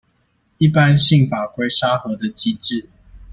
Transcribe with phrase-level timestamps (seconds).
[0.57, 2.89] 一般性法規沙盒的機制